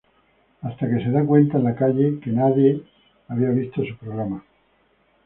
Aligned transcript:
Hasta 0.63 0.89
que 0.89 1.03
se 1.03 1.11
da 1.11 1.23
cuenta 1.23 1.59
en 1.59 1.63
la 1.63 1.75
calle 1.75 2.19
que 2.23 2.31
nadie 2.31 2.83
vio 3.29 3.71
su 3.85 3.95
programa. 3.97 4.43